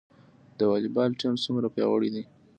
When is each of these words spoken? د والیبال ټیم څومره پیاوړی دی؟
د 0.57 0.59
والیبال 0.69 1.09
ټیم 1.19 1.33
څومره 1.43 1.67
پیاوړی 1.75 2.09
دی؟ 2.15 2.23